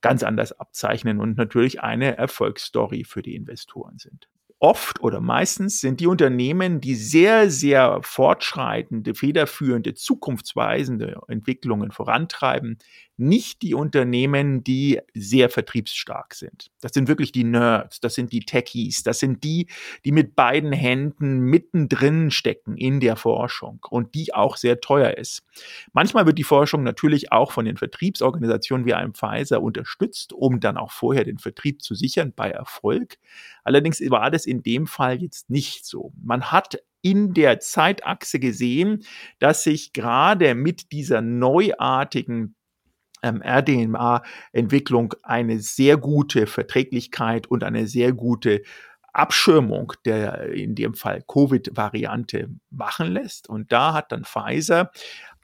ganz 0.00 0.24
anders 0.24 0.52
abzeichnen 0.52 1.20
und 1.20 1.36
natürlich 1.36 1.80
eine 1.80 2.18
Erfolgsstory 2.18 3.04
für 3.04 3.22
die 3.22 3.36
Investoren 3.36 3.98
sind 3.98 4.28
oft 4.58 5.00
oder 5.00 5.20
meistens 5.20 5.80
sind 5.80 6.00
die 6.00 6.06
Unternehmen, 6.06 6.80
die 6.80 6.94
sehr, 6.94 7.50
sehr 7.50 8.00
fortschreitende, 8.02 9.14
federführende, 9.14 9.94
zukunftsweisende 9.94 11.20
Entwicklungen 11.28 11.90
vorantreiben, 11.90 12.78
nicht 13.16 13.62
die 13.62 13.74
Unternehmen, 13.74 14.62
die 14.62 15.00
sehr 15.14 15.48
vertriebsstark 15.48 16.34
sind. 16.34 16.70
Das 16.80 16.92
sind 16.92 17.08
wirklich 17.08 17.32
die 17.32 17.44
Nerds, 17.44 18.00
das 18.00 18.14
sind 18.14 18.32
die 18.32 18.40
Techies, 18.40 19.02
das 19.02 19.18
sind 19.18 19.42
die, 19.42 19.68
die 20.04 20.12
mit 20.12 20.36
beiden 20.36 20.72
Händen 20.72 21.40
mittendrin 21.40 22.30
stecken 22.30 22.76
in 22.76 23.00
der 23.00 23.16
Forschung 23.16 23.80
und 23.88 24.14
die 24.14 24.34
auch 24.34 24.56
sehr 24.56 24.80
teuer 24.80 25.16
ist. 25.16 25.42
Manchmal 25.92 26.26
wird 26.26 26.38
die 26.38 26.44
Forschung 26.44 26.82
natürlich 26.82 27.32
auch 27.32 27.52
von 27.52 27.64
den 27.64 27.76
Vertriebsorganisationen 27.76 28.86
wie 28.86 28.94
einem 28.94 29.14
Pfizer 29.14 29.62
unterstützt, 29.62 30.32
um 30.32 30.60
dann 30.60 30.76
auch 30.76 30.92
vorher 30.92 31.24
den 31.24 31.38
Vertrieb 31.38 31.82
zu 31.82 31.94
sichern 31.94 32.32
bei 32.34 32.50
Erfolg. 32.50 33.18
Allerdings 33.64 34.00
war 34.10 34.30
das 34.30 34.46
in 34.46 34.62
dem 34.62 34.86
Fall 34.86 35.22
jetzt 35.22 35.48
nicht 35.48 35.86
so. 35.86 36.12
Man 36.22 36.52
hat 36.52 36.78
in 37.06 37.34
der 37.34 37.60
Zeitachse 37.60 38.40
gesehen, 38.40 39.04
dass 39.38 39.62
sich 39.62 39.92
gerade 39.92 40.56
mit 40.56 40.90
dieser 40.90 41.20
neuartigen 41.20 42.55
ähm, 43.26 43.42
RDMA-Entwicklung 43.42 45.14
eine 45.22 45.60
sehr 45.60 45.96
gute 45.96 46.46
Verträglichkeit 46.46 47.46
und 47.46 47.64
eine 47.64 47.86
sehr 47.86 48.12
gute 48.12 48.62
Abschirmung 49.12 49.94
der 50.04 50.50
in 50.52 50.74
dem 50.74 50.94
Fall 50.94 51.22
Covid-Variante 51.26 52.50
machen 52.70 53.12
lässt. 53.12 53.48
Und 53.48 53.72
da 53.72 53.94
hat 53.94 54.12
dann 54.12 54.24
Pfizer 54.24 54.90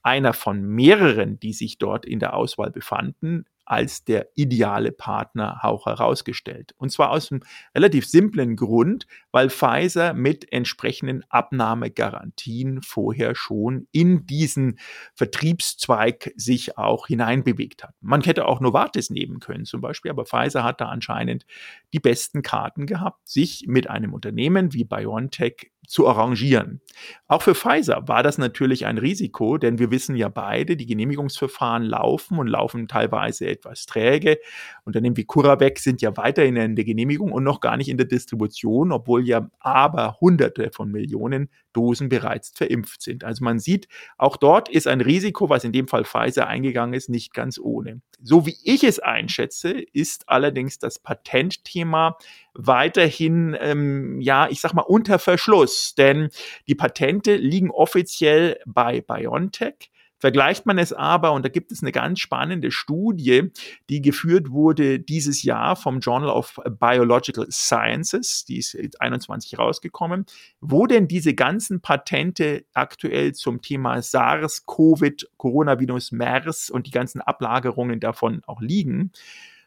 einer 0.03 0.35
von 0.35 0.63
mehreren, 0.63 1.41
die 1.41 1.53
sich 1.53 1.79
dort 1.79 2.05
in 2.05 2.19
der 2.19 2.35
Auswahl 2.35 2.71
befanden, 2.71 3.47
als 3.73 4.05
der 4.05 4.29
ideale 4.35 4.93
Partner 4.93 5.65
auch 5.65 5.87
herausgestellt. 5.87 6.75
Und 6.77 6.93
zwar 6.93 7.11
aus 7.11 7.33
einem 7.33 7.41
relativ 7.75 8.07
simplen 8.07 8.55
Grund, 8.55 9.07
weil 9.31 9.49
Pfizer 9.49 10.13
mit 10.13 10.53
entsprechenden 10.53 11.25
Abnahmegarantien 11.31 12.83
vorher 12.83 13.35
schon 13.35 13.89
in 13.91 14.27
diesen 14.27 14.79
Vertriebszweig 15.15 16.33
sich 16.37 16.77
auch 16.77 17.07
hineinbewegt 17.07 17.83
hat. 17.83 17.95
Man 18.03 18.21
hätte 18.21 18.47
auch 18.47 18.61
Novartis 18.61 19.09
nehmen 19.09 19.41
können 19.41 19.65
zum 19.65 19.81
Beispiel, 19.81 20.11
aber 20.11 20.27
Pfizer 20.27 20.65
hat 20.65 20.83
da 20.83 20.91
anscheinend 20.91 21.47
die 21.95 22.01
besten 22.01 22.43
Karten 22.43 22.85
gehabt, 22.85 23.27
sich 23.27 23.65
mit 23.67 23.89
einem 23.89 24.13
Unternehmen 24.13 24.75
wie 24.75 24.85
BioNTech 24.85 25.72
zu 25.87 26.07
arrangieren. 26.07 26.81
Auch 27.27 27.43
für 27.43 27.55
Pfizer 27.55 28.07
war 28.07 28.23
das 28.23 28.39
natürlich 28.39 28.87
ein 28.87 28.99
Risiko, 28.99 29.59
denn 29.59 29.79
wir 29.79 29.91
wissen 29.91 30.17
ja 30.17 30.29
beide, 30.29 30.77
die 30.77 30.87
Genehmigungsverfahren 30.87 31.83
laufen 31.83 32.39
und 32.39 32.47
laufen 32.47 32.89
teilweise 32.89 33.47
etwas 33.47 33.87
träge. 33.87 34.39
Unternehmen 34.85 35.17
wie 35.17 35.25
CuraVac 35.25 35.79
sind 35.79 36.01
ja 36.03 36.17
weiterhin 36.17 36.57
in 36.57 36.77
der 36.77 36.85
Genehmigung 36.85 37.33
und 37.33 37.43
noch 37.43 37.61
gar 37.61 37.77
nicht 37.77 37.89
in 37.89 37.97
der 37.97 38.07
Distribution, 38.07 38.93
obwohl 38.93 39.27
ja 39.27 39.51
aber 39.59 40.19
Hunderte 40.21 40.71
von 40.73 40.91
Millionen 40.91 41.49
Dosen 41.73 42.09
bereits 42.09 42.51
verimpft 42.55 43.03
sind. 43.03 43.25
Also 43.25 43.43
man 43.45 43.59
sieht, 43.59 43.89
auch 44.19 44.37
dort 44.37 44.69
ist 44.69 44.87
ein 44.87 45.01
Risiko, 45.01 45.49
was 45.49 45.65
in 45.65 45.73
dem 45.73 45.89
Fall 45.89 46.05
Pfizer 46.05 46.47
eingegangen 46.47 46.95
ist, 46.95 47.09
nicht 47.09 47.33
ganz 47.33 47.59
ohne. 47.59 48.03
So 48.23 48.47
wie 48.47 48.57
ich 48.63 48.85
es 48.85 48.99
einschätze, 48.99 49.71
ist 49.93 50.29
allerdings 50.29 50.79
das 50.79 50.99
Patentthema 50.99 52.17
weiterhin, 52.55 53.57
ähm, 53.59 54.21
ja, 54.21 54.49
ich 54.49 54.61
sag 54.61 54.75
mal, 54.75 54.83
unter 54.83 55.19
Verschluss, 55.19 55.72
denn 55.99 56.31
die 56.67 56.75
Patente 56.75 57.37
liegen 57.37 57.71
offiziell 57.71 58.59
bei 58.67 59.01
BioNTech. 59.01 59.91
Vergleicht 60.23 60.67
man 60.67 60.79
es 60.79 60.93
aber, 60.93 61.33
und 61.33 61.45
da 61.45 61.49
gibt 61.49 61.73
es 61.73 61.83
eine 61.83 61.91
ganz 61.91 62.21
spannende 62.21 62.71
Studie, 62.71 63.51
die 63.91 64.01
geführt 64.01 64.53
wurde 64.53 65.01
dieses 65.01 65.43
Jahr 65.43 65.75
vom 65.75 65.99
Journal 65.99 66.31
of 66.31 66.61
Biological 66.79 67.49
Sciences, 67.51 68.45
die 68.45 68.59
ist 68.59 69.01
21 69.01 69.59
rausgekommen, 69.59 70.27
wo 70.61 70.87
denn 70.87 71.09
diese 71.09 71.35
ganzen 71.35 71.81
Patente 71.81 72.65
aktuell 72.73 73.35
zum 73.35 73.63
Thema 73.63 74.01
SARS, 74.01 74.65
Covid, 74.65 75.29
Coronavirus, 75.39 76.13
MERS 76.13 76.71
und 76.71 76.87
die 76.87 76.93
ganzen 76.93 77.21
Ablagerungen 77.21 77.99
davon 77.99 78.43
auch 78.47 78.61
liegen. 78.61 79.11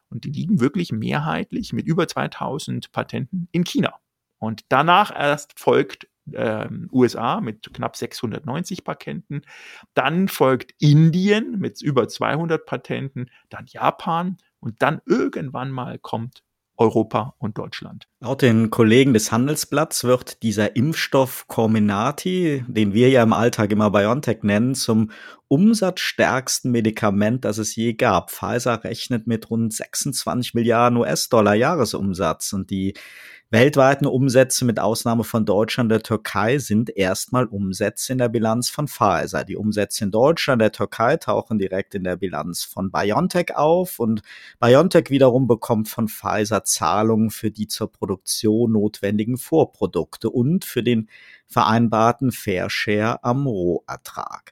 Und 0.09 0.23
die 0.23 0.31
liegen 0.31 0.61
wirklich 0.61 0.93
mehrheitlich 0.93 1.73
mit 1.73 1.85
über 1.85 2.07
2000 2.07 2.93
Patenten 2.93 3.49
in 3.51 3.65
China. 3.65 3.99
Und 4.39 4.63
danach 4.69 5.13
erst 5.15 5.59
folgt 5.59 6.07
äh, 6.31 6.67
USA 6.91 7.41
mit 7.41 7.73
knapp 7.73 7.95
690 7.95 8.83
Patenten, 8.83 9.41
dann 9.93 10.27
folgt 10.27 10.73
Indien 10.79 11.59
mit 11.59 11.81
über 11.81 12.07
200 12.07 12.65
Patenten, 12.65 13.29
dann 13.49 13.65
Japan 13.67 14.37
und 14.59 14.81
dann 14.81 15.01
irgendwann 15.05 15.71
mal 15.71 15.99
kommt 15.99 16.41
Europa 16.77 17.35
und 17.37 17.57
Deutschland. 17.57 18.07
Laut 18.19 18.41
den 18.41 18.69
Kollegen 18.69 19.13
des 19.13 19.31
Handelsblatts 19.31 20.03
wird 20.03 20.43
dieser 20.43 20.75
Impfstoff 20.75 21.47
Comirnaty, 21.47 22.65
den 22.67 22.93
wir 22.93 23.09
ja 23.09 23.23
im 23.23 23.31
Alltag 23.33 23.71
immer 23.71 23.91
BioNTech 23.91 24.43
nennen, 24.43 24.75
zum 24.75 25.11
umsatzstärksten 25.47 26.71
Medikament, 26.71 27.45
das 27.45 27.59
es 27.59 27.75
je 27.75 27.93
gab. 27.93 28.31
Pfizer 28.31 28.83
rechnet 28.83 29.25
mit 29.25 29.49
rund 29.49 29.73
26 29.73 30.53
Milliarden 30.53 30.97
US-Dollar 30.97 31.55
Jahresumsatz 31.55 32.51
und 32.51 32.69
die 32.69 32.93
Weltweiten 33.55 34.05
Umsätze 34.05 34.65
mit 34.65 34.81
Ausnahme 34.81 35.23
von 35.23 35.45
Deutschland 35.45 35.85
und 35.85 35.89
der 35.91 36.03
Türkei 36.03 36.57
sind 36.57 36.89
erstmal 36.89 37.45
Umsätze 37.45 38.11
in 38.11 38.17
der 38.17 38.27
Bilanz 38.27 38.67
von 38.67 38.89
Pfizer. 38.89 39.45
Die 39.45 39.55
Umsätze 39.55 40.03
in 40.03 40.11
Deutschland, 40.11 40.61
der 40.61 40.73
Türkei 40.73 41.15
tauchen 41.15 41.57
direkt 41.57 41.95
in 41.95 42.03
der 42.03 42.17
Bilanz 42.17 42.65
von 42.65 42.91
BioNTech 42.91 43.55
auf 43.55 43.97
und 43.97 44.23
BioNTech 44.59 45.09
wiederum 45.09 45.47
bekommt 45.47 45.87
von 45.87 46.09
Pfizer 46.09 46.65
Zahlungen 46.65 47.29
für 47.29 47.49
die 47.49 47.67
zur 47.67 47.89
Produktion 47.89 48.73
notwendigen 48.73 49.37
Vorprodukte 49.37 50.29
und 50.29 50.65
für 50.65 50.83
den 50.83 51.07
vereinbarten 51.47 52.33
Fair 52.33 52.69
Share 52.69 53.23
am 53.23 53.47
Rohertrag. 53.47 54.51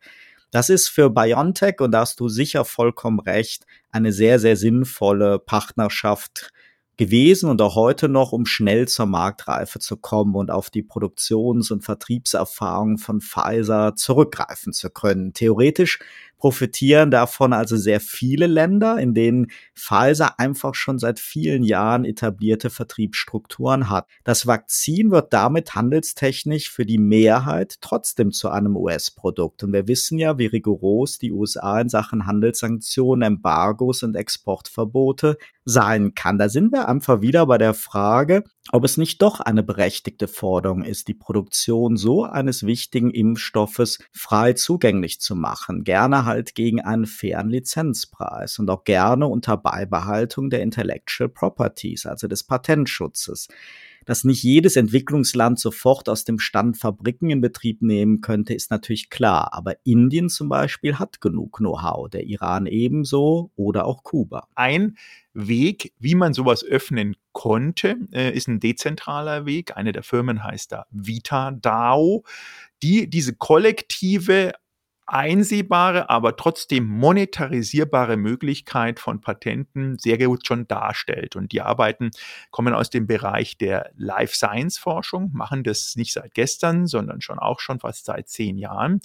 Das 0.50 0.70
ist 0.70 0.88
für 0.88 1.10
BioNTech, 1.10 1.82
und 1.82 1.92
da 1.92 2.00
hast 2.00 2.22
du 2.22 2.30
sicher 2.30 2.64
vollkommen 2.64 3.20
recht, 3.20 3.66
eine 3.92 4.14
sehr, 4.14 4.40
sehr 4.40 4.56
sinnvolle 4.56 5.40
Partnerschaft 5.40 6.54
gewesen 6.98 7.50
und 7.50 7.62
auch 7.62 7.76
heute 7.76 8.08
noch, 8.08 8.32
um 8.32 8.46
schnell 8.46 8.88
zur 8.88 9.06
Marktreife 9.06 9.80
zu 9.80 9.98
kommen 9.98 10.36
und 10.36 10.52
auf 10.52 10.70
die 10.70 10.84
Produktions- 10.84 11.72
und 11.72 11.84
Vertriebserfahrung 11.84 12.98
von 12.98 13.22
Pfizer 13.22 13.96
zurückgreifen 13.96 14.74
zu 14.74 14.90
können. 14.90 15.34
Theoretisch 15.34 16.00
profitieren 16.44 17.10
davon 17.10 17.54
also 17.54 17.78
sehr 17.78 18.02
viele 18.02 18.48
Länder, 18.48 19.00
in 19.00 19.14
denen 19.14 19.48
Pfizer 19.78 20.42
einfach 20.42 20.76
schon 20.76 21.00
seit 21.00 21.22
vielen 21.22 21.64
Jahren 21.64 22.04
etablierte 22.04 22.70
Vertriebsstrukturen 22.70 23.90
hat. 23.90 24.10
Das 24.26 24.46
Vakzin 24.46 25.10
wird 25.10 25.32
damit 25.32 25.74
handelstechnisch 25.74 26.70
für 26.70 26.86
die 26.86 26.98
Mehrheit 26.98 27.76
trotzdem 27.80 28.34
zu 28.34 28.50
einem 28.50 28.76
US-Produkt. 28.76 29.64
Und 29.64 29.72
wir 29.72 29.88
wissen 29.88 30.18
ja, 30.18 30.38
wie 30.38 30.48
rigoros 30.48 31.18
die 31.18 31.32
USA 31.32 31.80
in 31.80 31.88
Sachen 31.88 32.26
Handelssanktionen, 32.28 33.22
Embargos 33.22 34.04
und 34.04 34.18
Exportverbote 34.18 35.38
sein 35.64 36.14
kann. 36.14 36.38
Da 36.38 36.50
sind 36.50 36.74
wir 36.74 36.90
einfach 36.90 37.22
wieder 37.22 37.46
bei 37.46 37.58
der 37.58 37.74
Frage, 37.74 38.44
ob 38.72 38.86
es 38.86 38.98
nicht 38.98 39.22
doch 39.22 39.42
eine 39.42 39.62
berechtigte 39.62 40.28
Forderung 40.28 40.84
ist, 40.84 41.08
die 41.10 41.14
Produktion 41.14 41.98
so 41.98 42.24
eines 42.24 42.66
wichtigen 42.66 43.12
Impfstoffes 43.12 44.00
frei 44.12 44.54
zugänglich 44.54 45.20
zu 45.20 45.36
machen. 45.36 45.84
Gerne 45.84 46.26
halt 46.26 46.56
gegen 46.56 46.80
einen 46.80 47.06
fairen 47.06 47.50
Lizenzpreis 47.50 48.60
und 48.60 48.70
auch 48.70 48.86
gerne 48.86 49.28
unter 49.28 49.58
Beibehaltung 49.58 50.50
der 50.50 50.62
Intellectual 50.62 51.30
Properties, 51.30 52.06
also 52.06 52.28
des 52.28 52.44
Patentschutzes. 52.44 53.50
Dass 54.06 54.24
nicht 54.24 54.44
jedes 54.44 54.76
Entwicklungsland 54.76 55.60
sofort 55.60 56.10
aus 56.10 56.24
dem 56.24 56.40
Stand 56.40 56.78
Fabriken 56.78 57.30
in 57.30 57.42
Betrieb 57.42 57.82
nehmen 57.82 58.22
könnte, 58.22 58.54
ist 58.54 58.72
natürlich 58.72 59.10
klar. 59.10 59.54
Aber 59.54 59.76
Indien 59.84 60.30
zum 60.30 60.50
Beispiel 60.50 61.00
hat 61.00 61.22
genug 61.22 61.58
Know-how, 61.58 62.10
der 62.10 62.26
Iran 62.26 62.66
ebenso 62.66 63.52
oder 63.56 63.86
auch 63.86 64.04
Kuba. 64.04 64.48
Ein 64.56 64.98
Weg, 65.34 65.94
wie 66.00 66.16
man 66.16 66.34
sowas 66.34 66.64
öffnen 66.64 67.16
konnte, 67.32 67.98
äh, 68.12 68.32
ist 68.36 68.48
ein 68.48 68.60
dezentraler 68.60 69.46
Weg. 69.46 69.76
Eine 69.76 69.92
der 69.92 70.04
Firmen 70.04 70.44
heißt 70.44 70.72
da 70.72 70.86
Vita 70.92 71.52
DAO, 71.52 72.24
die 72.84 73.10
diese 73.10 73.34
kollektive 73.34 74.54
einsehbare, 75.14 76.10
aber 76.10 76.36
trotzdem 76.36 76.86
monetarisierbare 76.86 78.18
Möglichkeit 78.18 79.00
von 79.00 79.22
Patenten 79.22 80.00
sehr 80.00 80.18
gut 80.18 80.48
schon 80.48 80.68
darstellt. 80.68 81.36
Und 81.36 81.52
die 81.52 81.62
Arbeiten 81.62 82.10
kommen 82.50 82.74
aus 82.74 82.90
dem 82.90 83.06
Bereich 83.06 83.56
der 83.58 83.92
Life 83.96 84.36
Science 84.36 84.80
Forschung, 84.80 85.30
machen 85.32 85.64
das 85.64 85.96
nicht 85.96 86.14
seit 86.14 86.34
gestern, 86.34 86.88
sondern 86.88 87.22
schon 87.22 87.38
auch 87.38 87.60
schon 87.60 87.80
fast 87.80 88.06
seit 88.06 88.28
zehn 88.28 88.58
Jahren. 88.58 89.02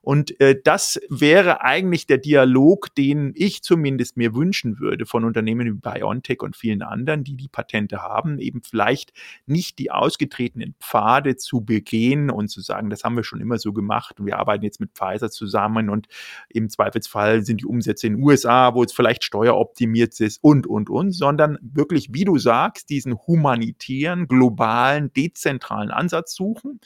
Und 0.00 0.40
äh, 0.40 0.58
das 0.64 0.98
wäre 1.10 1.60
eigentlich 1.60 2.06
der 2.06 2.18
Dialog, 2.18 2.94
den 2.94 3.32
ich 3.36 3.62
zumindest 3.62 4.16
mir 4.16 4.34
wünschen 4.34 4.80
würde 4.80 5.04
von 5.04 5.26
Unternehmen 5.26 5.66
wie 5.66 5.78
BioNTech 5.78 6.40
und 6.40 6.56
vielen 6.56 6.80
anderen, 6.80 7.22
die 7.22 7.36
die 7.36 7.48
Patente 7.48 8.00
haben, 8.00 8.38
eben 8.38 8.62
vielleicht 8.62 9.12
nicht 9.44 9.78
die 9.78 9.90
ausgetretenen 9.90 10.74
Pfade 10.80 11.36
zu 11.36 11.60
begehen 11.60 12.30
und 12.30 12.48
zu 12.48 12.62
sagen, 12.62 12.88
das 12.88 13.04
haben 13.04 13.16
wir 13.16 13.24
schon 13.24 13.42
immer 13.42 13.58
so 13.58 13.74
gemacht 13.74 14.18
und 14.18 14.24
wir 14.24 14.38
arbeiten 14.38 14.64
jetzt 14.64 14.80
mit 14.80 14.92
Pfizer 14.94 15.30
zusammen 15.30 15.49
und 15.88 16.06
im 16.48 16.68
Zweifelsfall 16.68 17.44
sind 17.44 17.60
die 17.60 17.66
Umsätze 17.66 18.06
in 18.06 18.14
den 18.14 18.22
USA, 18.22 18.74
wo 18.74 18.82
es 18.82 18.92
vielleicht 18.92 19.24
steueroptimiert 19.24 20.18
ist 20.20 20.38
und, 20.42 20.66
und, 20.66 20.90
und, 20.90 21.12
sondern 21.12 21.58
wirklich, 21.62 22.12
wie 22.12 22.24
du 22.24 22.38
sagst, 22.38 22.90
diesen 22.90 23.16
humanitären, 23.26 24.26
globalen, 24.28 25.12
dezentralen 25.12 25.90
Ansatz 25.90 26.34
suchen 26.34 26.80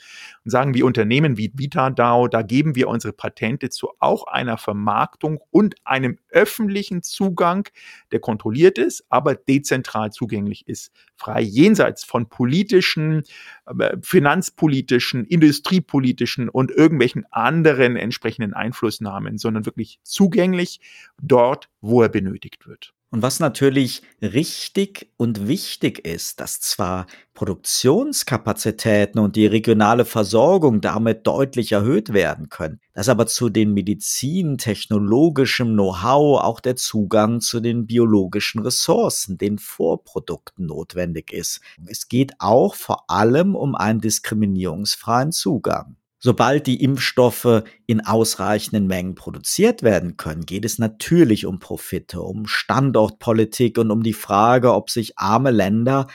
und 0.44 0.50
sagen, 0.50 0.74
wie 0.74 0.82
Unternehmen 0.82 1.36
wie 1.36 1.52
VitaDAO, 1.54 2.28
da 2.28 2.42
geben 2.42 2.74
wir 2.74 2.88
unsere 2.88 3.12
Patente 3.12 3.70
zu 3.70 3.90
auch 3.98 4.26
einer 4.26 4.58
Vermarktung 4.58 5.40
und 5.50 5.74
einem 5.84 6.18
öffentlichen 6.30 7.02
Zugang, 7.02 7.68
der 8.12 8.20
kontrolliert 8.20 8.78
ist, 8.78 9.04
aber 9.08 9.34
dezentral 9.34 10.10
zugänglich 10.10 10.66
ist, 10.66 10.92
frei 11.16 11.42
jenseits 11.42 12.04
von 12.04 12.28
politischen, 12.28 13.22
äh, 13.66 13.96
finanzpolitischen, 14.02 15.24
industriepolitischen 15.24 16.48
und 16.48 16.70
irgendwelchen 16.70 17.24
anderen 17.30 17.96
entsprechenden 17.96 18.43
eigenen 18.44 18.54
Einflussnahmen, 18.54 19.38
sondern 19.38 19.66
wirklich 19.66 19.98
zugänglich 20.02 20.80
dort, 21.20 21.68
wo 21.80 22.02
er 22.02 22.08
benötigt 22.08 22.66
wird. 22.66 22.92
Und 23.10 23.22
was 23.22 23.38
natürlich 23.38 24.02
richtig 24.20 25.12
und 25.16 25.46
wichtig 25.46 26.04
ist, 26.04 26.40
dass 26.40 26.58
zwar 26.58 27.06
Produktionskapazitäten 27.34 29.20
und 29.20 29.36
die 29.36 29.46
regionale 29.46 30.04
Versorgung 30.04 30.80
damit 30.80 31.24
deutlich 31.24 31.70
erhöht 31.70 32.12
werden 32.12 32.48
können, 32.48 32.80
dass 32.92 33.08
aber 33.08 33.28
zu 33.28 33.50
den 33.50 33.72
medizintechnologischem 33.72 35.74
Know-how 35.74 36.42
auch 36.42 36.58
der 36.58 36.74
Zugang 36.74 37.40
zu 37.40 37.60
den 37.60 37.86
biologischen 37.86 38.62
Ressourcen, 38.62 39.38
den 39.38 39.58
Vorprodukten 39.58 40.66
notwendig 40.66 41.32
ist. 41.32 41.60
Es 41.86 42.08
geht 42.08 42.32
auch 42.40 42.74
vor 42.74 43.08
allem 43.08 43.54
um 43.54 43.76
einen 43.76 44.00
diskriminierungsfreien 44.00 45.30
Zugang. 45.30 45.94
Sobald 46.24 46.66
die 46.66 46.82
Impfstoffe 46.82 47.64
in 47.84 48.00
ausreichenden 48.00 48.86
Mengen 48.86 49.14
produziert 49.14 49.82
werden 49.82 50.16
können, 50.16 50.46
geht 50.46 50.64
es 50.64 50.78
natürlich 50.78 51.44
um 51.44 51.58
Profite, 51.58 52.22
um 52.22 52.46
Standortpolitik 52.46 53.76
und 53.76 53.90
um 53.90 54.02
die 54.02 54.14
Frage, 54.14 54.72
ob 54.72 54.88
sich 54.88 55.18
arme 55.18 55.50
Länder 55.50 56.06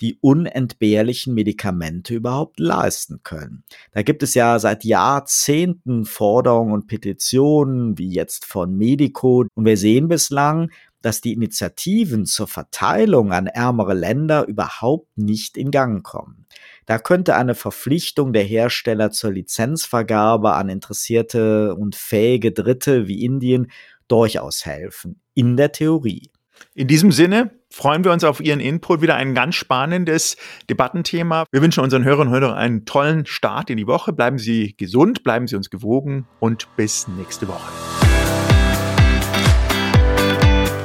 die 0.00 0.18
unentbehrlichen 0.20 1.34
Medikamente 1.34 2.14
überhaupt 2.14 2.60
leisten 2.60 3.24
können. 3.24 3.64
Da 3.90 4.02
gibt 4.02 4.22
es 4.22 4.34
ja 4.34 4.60
seit 4.60 4.84
Jahrzehnten 4.84 6.04
Forderungen 6.04 6.72
und 6.72 6.86
Petitionen, 6.86 7.98
wie 7.98 8.10
jetzt 8.10 8.44
von 8.44 8.76
Medico. 8.76 9.46
Und 9.52 9.64
wir 9.64 9.76
sehen 9.76 10.06
bislang, 10.06 10.70
dass 11.02 11.20
die 11.20 11.32
Initiativen 11.32 12.24
zur 12.24 12.46
Verteilung 12.46 13.32
an 13.32 13.48
ärmere 13.48 13.94
Länder 13.94 14.46
überhaupt 14.46 15.18
nicht 15.18 15.56
in 15.56 15.72
Gang 15.72 16.04
kommen. 16.04 16.46
Da 16.86 16.98
könnte 16.98 17.34
eine 17.34 17.56
Verpflichtung 17.56 18.32
der 18.32 18.44
Hersteller 18.44 19.10
zur 19.10 19.32
Lizenzvergabe 19.32 20.54
an 20.54 20.68
interessierte 20.68 21.74
und 21.74 21.96
fähige 21.96 22.52
Dritte 22.52 23.08
wie 23.08 23.24
Indien 23.24 23.72
durchaus 24.06 24.64
helfen. 24.64 25.20
In 25.34 25.56
der 25.56 25.72
Theorie. 25.72 26.30
In 26.74 26.86
diesem 26.86 27.10
Sinne 27.10 27.50
freuen 27.70 28.04
wir 28.04 28.12
uns 28.12 28.22
auf 28.22 28.40
Ihren 28.40 28.60
Input. 28.60 29.02
Wieder 29.02 29.16
ein 29.16 29.34
ganz 29.34 29.56
spannendes 29.56 30.36
Debattenthema. 30.70 31.44
Wir 31.50 31.60
wünschen 31.60 31.82
unseren 31.82 32.04
Hörern 32.04 32.28
und 32.28 32.34
Hörern 32.34 32.54
einen 32.54 32.84
tollen 32.84 33.26
Start 33.26 33.68
in 33.68 33.76
die 33.76 33.88
Woche. 33.88 34.12
Bleiben 34.12 34.38
Sie 34.38 34.74
gesund, 34.76 35.24
bleiben 35.24 35.48
Sie 35.48 35.56
uns 35.56 35.70
gewogen 35.70 36.26
und 36.38 36.68
bis 36.76 37.08
nächste 37.08 37.48
Woche. 37.48 37.68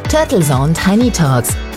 Turtle 0.10 0.42
Zone 0.42 0.74
Tiny 0.74 1.12
Talks, 1.12 1.56